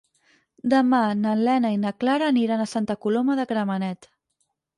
[0.73, 4.11] Demà na Lena i na Clara aniran a Santa Coloma de Gramenet.